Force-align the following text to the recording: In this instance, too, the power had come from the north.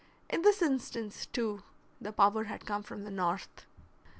In 0.31 0.41
this 0.41 0.63
instance, 0.63 1.27
too, 1.27 1.61
the 2.01 2.11
power 2.11 2.45
had 2.45 2.65
come 2.65 2.81
from 2.81 3.03
the 3.03 3.11
north. 3.11 3.67